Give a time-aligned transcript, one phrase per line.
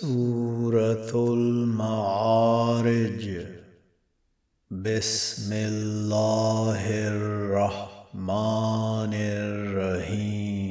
[0.00, 3.24] سورة المعارج.
[4.70, 10.68] بسم الله الرحمن الرحيم.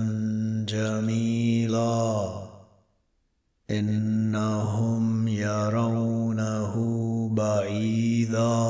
[0.69, 2.58] جميلا.
[3.71, 6.75] إنهم يرونه
[7.33, 8.69] بعيدا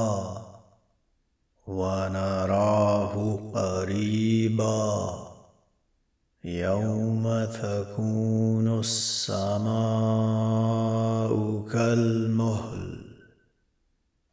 [1.66, 3.14] ونراه
[3.54, 5.28] قريبا.
[6.44, 9.68] يوم تكون السماء
[11.72, 12.98] كالمهل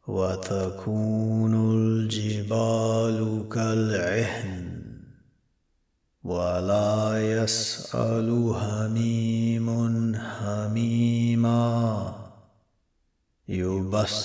[0.08, 4.66] وتكون الجبال كالعهن
[6.24, 9.68] ولا يسأل هميم
[10.76, 12.14] هميما
[13.48, 14.16] يبصرونهم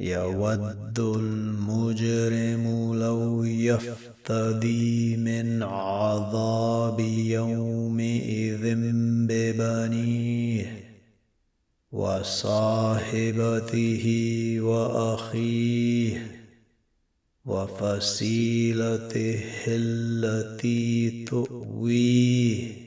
[0.00, 8.74] يود المجرم لو يفتدي من عذاب يومئذ
[9.28, 10.86] ببنيه
[11.92, 13.26] وصاحبته
[14.60, 16.36] وأخيه
[17.46, 22.85] وفصيلته التي تؤويه.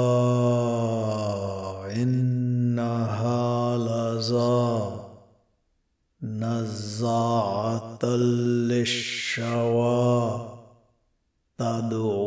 [1.95, 4.91] إنها لظى.
[6.23, 8.05] نزاعة
[8.69, 10.49] للشوى.
[11.57, 12.18] تدعو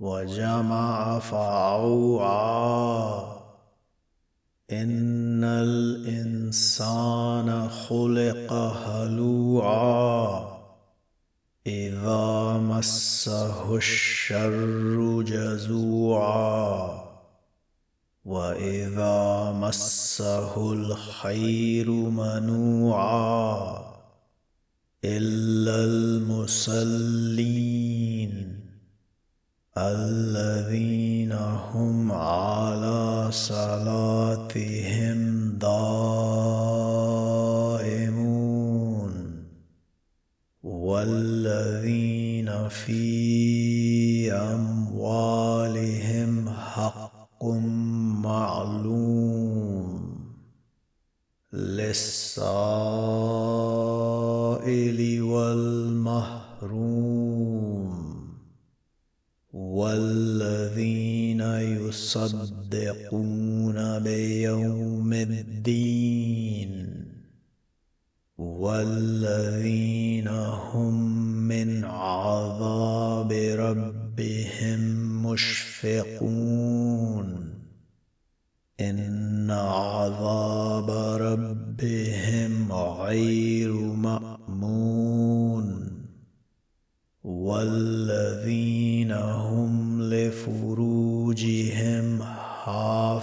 [0.00, 2.18] وجمع فأوعى
[4.70, 6.88] إن الإنسان
[7.68, 10.48] خلق هلوعا.
[11.66, 16.98] إذا مسه الشر جزوعا.
[18.24, 23.78] وإذا مسه الخير منوعا.
[25.04, 27.67] إلا المصلين
[29.78, 35.18] الذين هم على صلاتهم
[35.58, 36.98] دائمون
[40.62, 47.44] والذين في أموالهم حق
[48.24, 49.38] معلوم
[51.52, 52.58] للسائل
[55.22, 56.97] والمحروم.
[62.16, 66.98] يصدقون بيوم الدين
[68.38, 70.94] والذين هم
[71.48, 74.80] من عذاب ربهم
[75.26, 76.78] مشفقون.
[78.80, 80.90] إن عذاب
[81.20, 84.38] ربهم غير مأمون.
[87.24, 90.97] والذين هم لفروجهم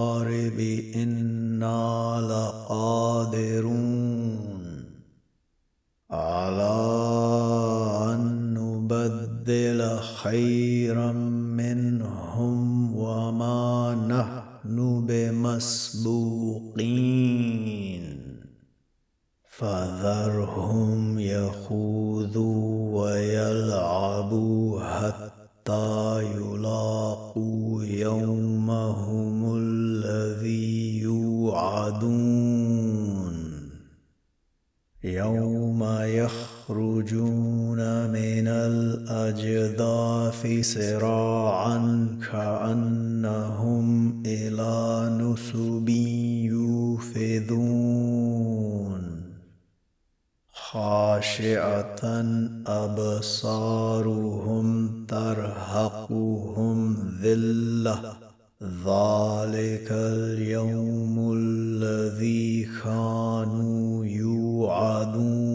[0.00, 0.60] والمغارب
[0.96, 3.60] إنا لقادرون
[6.10, 6.76] على
[8.56, 16.40] نبدل خيرا منهم وما نحن بمسبوقين.
[19.58, 28.49] فذرهم يخوذوا ويلعبوا حتى يلاقوا يومهم
[35.04, 37.80] يوم يخرجون
[38.10, 45.88] من الأجداث سراعا كأنهم إلى نسب
[46.52, 47.40] يوفذون.
[50.52, 52.00] خاشعة
[52.66, 53.86] أبصارهم
[55.06, 58.16] ترهقهم ذلة.
[58.62, 63.89] ذلك اليوم الذي كانوا
[64.60, 65.49] يوعدون